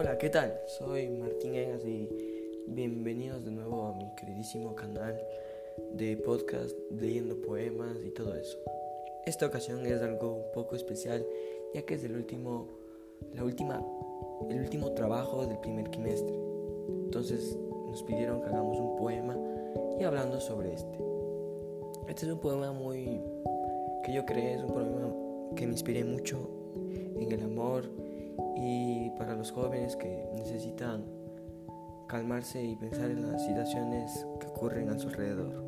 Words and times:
Hola, 0.00 0.16
¿qué 0.16 0.30
tal? 0.30 0.58
Soy 0.64 1.10
Martín 1.10 1.54
Egas 1.54 1.84
y 1.84 2.08
bienvenidos 2.66 3.44
de 3.44 3.50
nuevo 3.50 3.84
a 3.84 3.92
mi 3.92 4.06
queridísimo 4.14 4.74
canal 4.74 5.20
de 5.92 6.16
podcast 6.16 6.74
leyendo 6.90 7.38
poemas 7.42 7.98
y 8.02 8.08
todo 8.08 8.34
eso. 8.34 8.56
Esta 9.26 9.44
ocasión 9.44 9.84
es 9.84 10.00
algo 10.00 10.36
un 10.36 10.52
poco 10.54 10.74
especial 10.74 11.26
ya 11.74 11.82
que 11.82 11.96
es 11.96 12.04
el 12.04 12.16
último, 12.16 12.66
la 13.34 13.44
última, 13.44 13.84
el 14.48 14.60
último 14.60 14.90
trabajo 14.94 15.44
del 15.44 15.58
primer 15.58 15.90
trimestre. 15.90 16.34
Entonces 17.04 17.58
nos 17.90 18.02
pidieron 18.04 18.40
que 18.40 18.48
hagamos 18.48 18.78
un 18.78 18.96
poema 18.96 19.36
y 20.00 20.04
hablando 20.04 20.40
sobre 20.40 20.72
este. 20.72 20.98
Este 22.08 22.24
es 22.24 22.32
un 22.32 22.40
poema 22.40 22.72
muy 22.72 23.20
que 24.02 24.14
yo 24.14 24.24
creé, 24.24 24.54
es 24.54 24.62
un 24.62 24.72
poema 24.72 25.14
que 25.54 25.66
me 25.66 25.72
inspiré 25.72 26.04
mucho 26.04 26.38
en 26.88 27.30
el 27.30 27.42
amor 27.42 28.09
y 28.56 29.10
para 29.10 29.34
los 29.34 29.52
jóvenes 29.52 29.96
que 29.96 30.28
necesitan 30.34 31.04
calmarse 32.08 32.62
y 32.62 32.74
pensar 32.76 33.10
en 33.10 33.30
las 33.30 33.44
situaciones 33.46 34.26
que 34.40 34.46
ocurren 34.48 34.88
a 34.90 34.98
su 34.98 35.08
alrededor. 35.08 35.64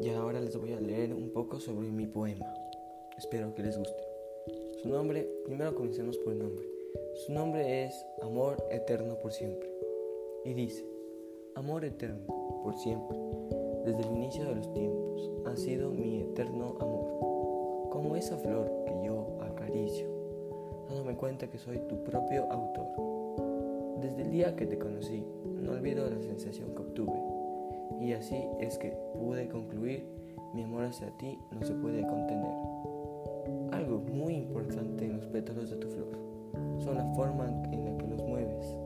Y 0.00 0.10
ahora 0.10 0.40
les 0.40 0.54
voy 0.56 0.74
a 0.74 0.80
leer 0.80 1.14
un 1.14 1.30
poco 1.30 1.58
sobre 1.58 1.90
mi 1.90 2.06
poema. 2.06 2.52
Espero 3.16 3.54
que 3.54 3.62
les 3.62 3.78
guste. 3.78 4.02
Su 4.82 4.90
nombre, 4.90 5.26
primero 5.46 5.74
comencemos 5.74 6.18
por 6.18 6.34
el 6.34 6.40
nombre. 6.40 6.66
Su 7.14 7.32
nombre 7.32 7.84
es 7.84 8.06
Amor 8.20 8.62
Eterno 8.70 9.18
por 9.18 9.32
Siempre. 9.32 9.72
Y 10.44 10.52
dice, 10.52 10.84
Amor 11.56 11.84
eterno, 11.84 12.26
por 12.64 12.74
siempre, 12.74 13.16
desde 13.84 14.00
el 14.00 14.16
inicio 14.16 14.44
de 14.44 14.56
los 14.56 14.72
tiempos, 14.72 15.30
ha 15.46 15.54
sido 15.54 15.90
mi 15.90 16.20
eterno 16.20 16.74
amor, 16.80 17.90
como 17.90 18.16
esa 18.16 18.36
flor 18.36 18.68
que 18.84 19.06
yo 19.06 19.38
acaricio, 19.40 20.08
dándome 20.88 21.14
cuenta 21.16 21.46
que 21.48 21.58
soy 21.58 21.78
tu 21.88 22.02
propio 22.02 22.50
autor. 22.50 22.88
Desde 24.00 24.22
el 24.22 24.30
día 24.32 24.56
que 24.56 24.66
te 24.66 24.80
conocí, 24.80 25.24
no 25.44 25.72
olvido 25.72 26.10
la 26.10 26.20
sensación 26.20 26.74
que 26.74 26.82
obtuve, 26.82 27.22
y 28.00 28.14
así 28.14 28.42
es 28.58 28.76
que 28.76 28.98
pude 29.14 29.48
concluir, 29.48 30.08
mi 30.54 30.64
amor 30.64 30.82
hacia 30.82 31.16
ti 31.18 31.38
no 31.52 31.64
se 31.64 31.74
puede 31.74 32.02
contener. 32.02 32.54
Algo 33.70 34.00
muy 34.00 34.34
importante 34.34 35.04
en 35.04 35.18
los 35.18 35.26
pétalos 35.26 35.70
de 35.70 35.76
tu 35.76 35.88
flor 35.88 36.18
son 36.80 36.96
la 36.96 37.06
forma 37.14 37.46
en 37.70 37.84
la 37.84 37.96
que 37.96 38.08
los 38.08 38.22
mueves, 38.24 38.76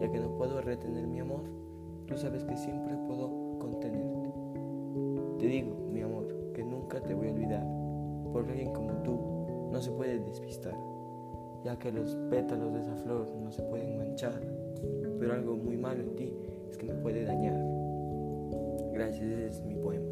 ya 0.00 0.10
que 0.10 0.18
no 0.18 0.30
puedo 0.38 0.62
retener 0.62 1.06
mi 1.06 1.20
amor 1.20 1.65
Tú 2.06 2.16
sabes 2.16 2.44
que 2.44 2.56
siempre 2.56 2.96
puedo 3.06 3.58
contenerte. 3.58 4.30
Te 5.38 5.46
digo, 5.46 5.76
mi 5.92 6.02
amor, 6.02 6.26
que 6.54 6.62
nunca 6.62 7.00
te 7.00 7.14
voy 7.14 7.28
a 7.28 7.32
olvidar, 7.32 7.66
porque 8.32 8.52
alguien 8.52 8.72
como 8.72 8.92
tú 9.02 9.68
no 9.72 9.80
se 9.80 9.90
puede 9.90 10.18
despistar, 10.20 10.76
ya 11.64 11.78
que 11.78 11.92
los 11.92 12.14
pétalos 12.30 12.72
de 12.72 12.80
esa 12.80 12.96
flor 12.96 13.28
no 13.42 13.50
se 13.50 13.62
pueden 13.64 13.98
manchar, 13.98 14.40
pero 15.18 15.34
algo 15.34 15.56
muy 15.56 15.76
malo 15.76 16.02
en 16.02 16.16
ti 16.16 16.32
es 16.70 16.78
que 16.78 16.86
me 16.86 16.94
puede 16.94 17.24
dañar. 17.24 17.60
Gracias, 18.92 19.22
ese 19.22 19.46
es 19.48 19.62
mi 19.64 19.74
poema. 19.74 20.06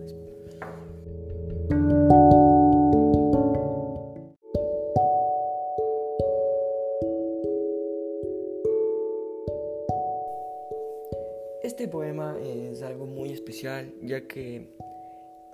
Es 12.75 12.83
algo 12.83 13.07
muy 13.07 13.31
especial 13.31 13.95
ya 14.03 14.27
que 14.27 14.67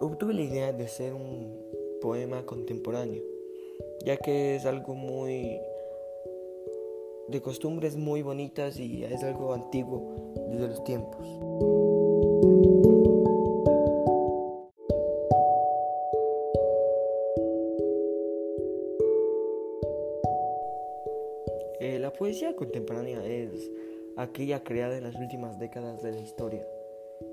obtuve 0.00 0.32
la 0.32 0.40
idea 0.40 0.72
de 0.72 0.88
ser 0.88 1.12
un 1.12 1.54
poema 2.00 2.46
contemporáneo, 2.46 3.22
ya 4.06 4.16
que 4.16 4.56
es 4.56 4.64
algo 4.64 4.94
muy 4.94 5.60
de 7.28 7.40
costumbres 7.42 7.96
muy 7.96 8.22
bonitas 8.22 8.80
y 8.80 9.04
es 9.04 9.22
algo 9.22 9.52
antiguo 9.52 10.34
desde 10.48 10.68
los 10.68 10.82
tiempos. 10.84 11.26
Eh, 21.80 21.98
la 21.98 22.14
poesía 22.14 22.56
contemporánea 22.56 23.22
es 23.26 23.70
aquella 24.16 24.64
creada 24.64 24.96
en 24.96 25.04
las 25.04 25.16
últimas 25.16 25.58
décadas 25.58 26.02
de 26.02 26.12
la 26.12 26.20
historia. 26.20 26.66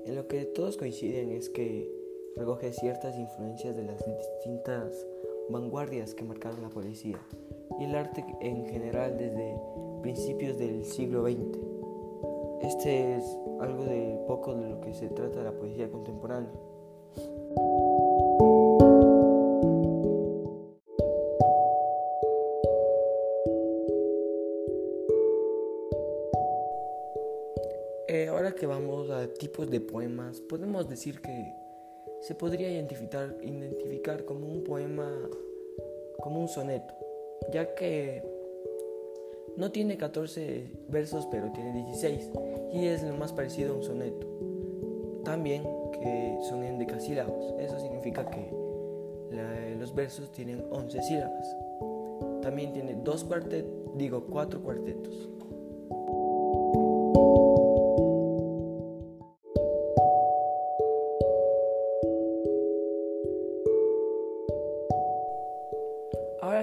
En 0.04 0.14
lo 0.14 0.26
que 0.28 0.44
todos 0.44 0.76
coinciden 0.76 1.32
es 1.32 1.48
que 1.48 1.90
recoge 2.36 2.72
ciertas 2.72 3.16
influencias 3.16 3.76
de 3.76 3.84
las 3.84 4.04
distintas 4.04 5.06
vanguardias 5.50 6.14
que 6.14 6.24
marcaron 6.24 6.62
la 6.62 6.68
poesía 6.68 7.18
y 7.78 7.84
el 7.84 7.94
arte 7.94 8.24
en 8.40 8.66
general 8.66 9.16
desde 9.18 9.60
principios 10.02 10.58
del 10.58 10.84
siglo 10.84 11.22
XX. 11.24 11.58
Este 12.62 13.16
es 13.16 13.24
algo 13.60 13.84
de 13.84 14.18
poco 14.26 14.54
de 14.54 14.68
lo 14.68 14.80
que 14.80 14.94
se 14.94 15.08
trata 15.08 15.42
la 15.42 15.52
poesía 15.52 15.90
contemporánea. 15.90 16.52
Eh, 28.10 28.28
ahora 28.28 28.52
que 28.52 28.66
vamos 28.66 29.10
a 29.10 29.28
tipos 29.34 29.70
de 29.70 29.82
poemas, 29.82 30.40
podemos 30.40 30.88
decir 30.88 31.20
que 31.20 31.52
se 32.22 32.34
podría 32.34 32.70
identificar, 32.70 33.36
identificar 33.42 34.24
como 34.24 34.46
un 34.46 34.64
poema, 34.64 35.28
como 36.18 36.40
un 36.40 36.48
soneto, 36.48 36.94
ya 37.52 37.74
que 37.74 38.22
no 39.58 39.70
tiene 39.70 39.98
14 39.98 40.70
versos, 40.88 41.28
pero 41.30 41.52
tiene 41.52 41.84
16, 41.84 42.30
y 42.72 42.86
es 42.86 43.02
lo 43.02 43.14
más 43.14 43.34
parecido 43.34 43.74
a 43.74 43.76
un 43.76 43.82
soneto. 43.82 44.26
También 45.22 45.64
que 45.92 46.38
son 46.48 46.64
en 46.64 46.78
decasílabos, 46.78 47.56
eso 47.60 47.78
significa 47.78 48.24
que 48.30 48.50
los 49.78 49.94
versos 49.94 50.32
tienen 50.32 50.64
11 50.70 51.02
sílabas. 51.02 51.56
También 52.40 52.72
tiene 52.72 52.94
dos 53.04 53.24
cuartetos, 53.24 53.70
digo 53.98 54.24
cuatro 54.30 54.62
cuartetos. 54.62 55.28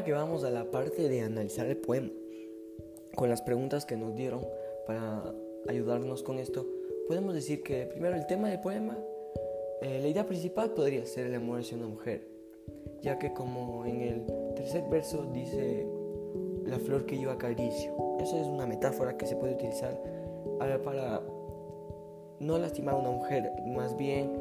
Que 0.05 0.13
vamos 0.13 0.43
a 0.43 0.51
la 0.51 0.69
parte 0.69 1.09
de 1.09 1.21
analizar 1.21 1.65
el 1.65 1.77
poema, 1.77 2.11
con 3.15 3.27
las 3.27 3.41
preguntas 3.41 3.87
que 3.87 3.97
nos 3.97 4.15
dieron 4.15 4.45
para 4.85 5.33
ayudarnos 5.67 6.21
con 6.21 6.37
esto, 6.37 6.67
podemos 7.07 7.33
decir 7.33 7.63
que 7.63 7.87
primero 7.87 8.15
el 8.15 8.27
tema 8.27 8.49
del 8.49 8.61
poema, 8.61 8.95
eh, 9.81 9.99
la 10.01 10.07
idea 10.07 10.27
principal 10.27 10.69
podría 10.71 11.05
ser 11.07 11.25
el 11.25 11.33
amor 11.33 11.59
hacia 11.59 11.75
una 11.75 11.87
mujer, 11.87 12.27
ya 13.01 13.17
que 13.17 13.33
como 13.33 13.83
en 13.87 14.01
el 14.01 14.25
tercer 14.55 14.83
verso 14.91 15.25
dice 15.33 15.87
la 16.65 16.77
flor 16.77 17.07
que 17.07 17.19
yo 17.19 17.31
acaricio, 17.31 17.91
eso 18.19 18.39
es 18.39 18.45
una 18.45 18.67
metáfora 18.67 19.17
que 19.17 19.25
se 19.25 19.35
puede 19.35 19.55
utilizar 19.55 19.99
para 20.83 21.21
no 22.39 22.59
lastimar 22.59 22.93
a 22.93 22.97
una 22.97 23.09
mujer, 23.09 23.51
más 23.65 23.97
bien 23.97 24.31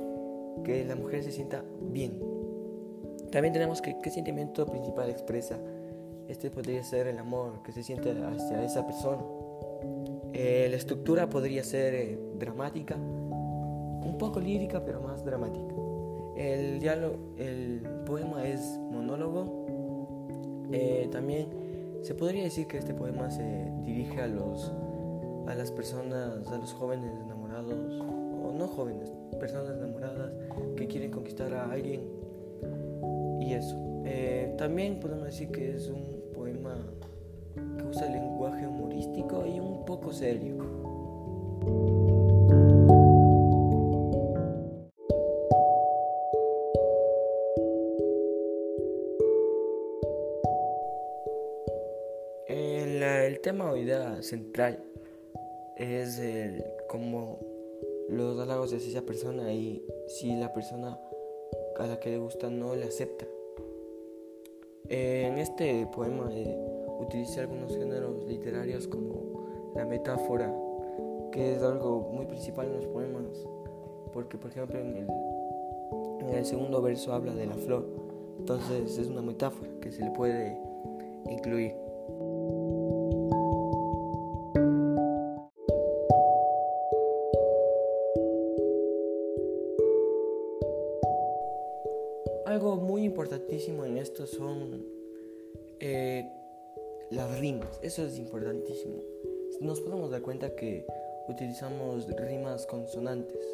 que 0.62 0.84
la 0.84 0.94
mujer 0.94 1.24
se 1.24 1.32
sienta 1.32 1.64
bien 1.80 2.33
también 3.34 3.52
tenemos 3.52 3.82
que 3.82 3.98
qué 3.98 4.10
sentimiento 4.10 4.64
principal 4.64 5.10
expresa. 5.10 5.58
Este 6.28 6.52
podría 6.52 6.84
ser 6.84 7.08
el 7.08 7.18
amor 7.18 7.64
que 7.64 7.72
se 7.72 7.82
siente 7.82 8.12
hacia 8.12 8.62
esa 8.62 8.86
persona. 8.86 9.24
Eh, 10.32 10.68
la 10.70 10.76
estructura 10.76 11.28
podría 11.28 11.64
ser 11.64 11.94
eh, 11.94 12.18
dramática, 12.38 12.94
un 12.94 14.14
poco 14.20 14.38
lírica, 14.38 14.84
pero 14.84 15.00
más 15.00 15.24
dramática. 15.24 15.74
El 16.36 16.78
diálogo, 16.78 17.16
el 17.36 17.80
poema 18.06 18.46
es 18.46 18.78
monólogo. 18.92 19.66
Eh, 20.70 21.08
también 21.10 21.48
se 22.02 22.14
podría 22.14 22.44
decir 22.44 22.68
que 22.68 22.78
este 22.78 22.94
poema 22.94 23.32
se 23.32 23.68
dirige 23.84 24.20
a 24.20 24.28
los 24.28 24.72
a 25.48 25.56
las 25.56 25.72
personas, 25.72 26.46
a 26.46 26.56
los 26.56 26.72
jóvenes 26.72 27.10
enamorados 27.20 28.00
o 28.00 28.52
no 28.56 28.68
jóvenes, 28.68 29.10
personas 29.40 29.76
enamoradas 29.76 30.32
que 30.76 30.86
quieren 30.86 31.10
conquistar 31.10 31.52
a 31.52 31.72
alguien 31.72 32.23
eso. 33.56 33.76
Eh, 34.04 34.54
también 34.58 35.00
podemos 35.00 35.24
decir 35.24 35.50
que 35.50 35.74
es 35.74 35.88
un 35.88 36.32
poema 36.34 36.76
que 37.78 37.84
usa 37.84 38.08
lenguaje 38.08 38.66
humorístico 38.66 39.46
y 39.46 39.60
un 39.60 39.84
poco 39.84 40.12
serio. 40.12 40.58
El, 52.46 53.40
tema 53.40 53.70
o 53.72 53.76
idea 53.76 54.22
central 54.22 54.82
es 55.76 56.18
el, 56.18 56.64
como 56.88 57.38
los 58.08 58.38
halagos 58.38 58.70
de 58.70 58.78
esa 58.78 59.02
persona 59.02 59.52
y 59.52 59.84
si 60.08 60.34
la 60.34 60.52
persona 60.54 60.98
a 61.78 61.86
la 61.86 62.00
que 62.00 62.10
le 62.10 62.18
gusta 62.18 62.48
no 62.48 62.74
le 62.74 62.84
acepta. 62.84 63.26
En 64.88 65.38
este 65.38 65.86
poema 65.86 66.28
eh, 66.30 66.56
utilicé 67.00 67.40
algunos 67.40 67.76
géneros 67.76 68.24
literarios 68.26 68.86
como 68.86 69.72
la 69.74 69.84
metáfora, 69.84 70.54
que 71.32 71.54
es 71.54 71.62
algo 71.62 72.10
muy 72.12 72.26
principal 72.26 72.66
en 72.66 72.76
los 72.76 72.86
poemas, 72.86 73.24
porque 74.12 74.38
por 74.38 74.50
ejemplo 74.50 74.78
en 74.78 74.96
el, 74.96 75.06
en 76.28 76.34
el 76.34 76.44
segundo 76.44 76.82
verso 76.82 77.12
habla 77.12 77.34
de 77.34 77.46
la 77.46 77.54
flor, 77.54 77.86
entonces 78.38 78.98
es 78.98 79.08
una 79.08 79.22
metáfora 79.22 79.70
que 79.80 79.90
se 79.90 80.04
le 80.04 80.10
puede 80.10 80.56
incluir. 81.30 81.83
Algo 92.54 92.76
muy 92.76 93.02
importantísimo 93.02 93.84
en 93.84 93.98
esto 93.98 94.28
son 94.28 94.86
eh, 95.80 96.24
las 97.10 97.40
rimas, 97.40 97.80
eso 97.82 98.04
es 98.04 98.16
importantísimo. 98.16 98.94
Nos 99.60 99.80
podemos 99.80 100.12
dar 100.12 100.22
cuenta 100.22 100.54
que 100.54 100.86
utilizamos 101.28 102.06
rimas 102.06 102.64
consonantes, 102.68 103.44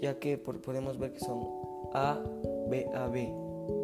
ya 0.00 0.18
que 0.18 0.38
podemos 0.38 0.98
ver 0.98 1.12
que 1.12 1.20
son 1.20 1.46
A, 1.92 2.20
B, 2.68 2.84
A, 2.94 3.06
B, 3.06 3.32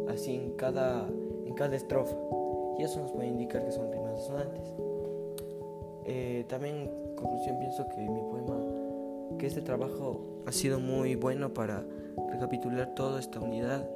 así 0.09 0.35
en 0.35 0.57
cada, 0.57 1.07
en 1.45 1.53
cada 1.53 1.77
estrofa, 1.77 2.17
y 2.79 2.83
eso 2.83 2.99
nos 2.99 3.13
puede 3.13 3.29
indicar 3.29 3.63
que 3.63 3.71
son 3.71 3.93
rimas 3.93 4.11
consonantes. 4.15 4.73
Eh, 6.03 6.43
también 6.49 6.75
en 6.75 7.15
conclusión 7.15 7.59
pienso 7.59 7.87
que 7.87 8.01
mi 8.01 8.19
poema, 8.23 9.37
que 9.39 9.47
este 9.47 9.61
trabajo 9.61 10.43
ha 10.45 10.51
sido 10.51 10.81
muy 10.81 11.15
bueno 11.15 11.53
para 11.53 11.85
recapitular 12.29 12.93
toda 12.93 13.17
esta 13.17 13.39
unidad, 13.39 13.87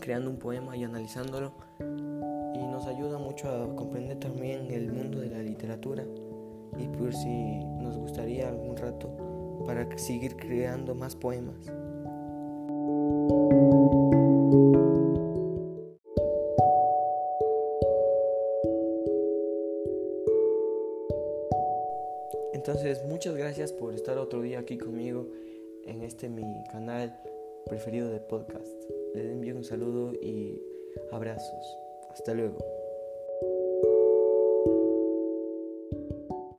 creando 0.00 0.30
un 0.30 0.38
poema 0.38 0.76
y 0.76 0.84
analizándolo 0.84 1.52
y 1.78 2.66
nos 2.66 2.86
ayuda 2.86 3.18
mucho 3.18 3.48
a 3.48 3.74
comprender 3.76 4.18
también 4.18 4.70
el 4.70 4.90
mundo 4.92 5.20
de 5.20 5.30
la 5.30 5.42
literatura 5.42 6.04
y 6.78 6.88
por 6.88 7.14
si 7.14 7.64
nos 7.80 7.96
gustaría 7.96 8.48
algún 8.48 8.76
rato 8.76 9.62
para 9.66 9.86
seguir 9.98 10.36
creando 10.36 10.94
más 10.94 11.14
poemas. 11.14 11.70
Entonces, 22.52 23.04
muchas 23.06 23.36
gracias 23.36 23.72
por 23.72 23.94
estar 23.94 24.18
otro 24.18 24.42
día 24.42 24.58
aquí 24.60 24.76
conmigo 24.76 25.26
en 25.86 26.02
este 26.02 26.28
mi 26.28 26.44
canal 26.70 27.18
preferido 27.66 28.10
de 28.10 28.20
podcast. 28.20 28.66
Les 29.14 29.26
envío 29.26 29.56
un 29.56 29.64
saludo 29.64 30.12
y 30.20 30.60
abrazos. 31.12 31.78
Hasta 32.10 32.34
luego. 32.34 32.79